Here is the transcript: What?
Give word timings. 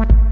What? 0.00 0.29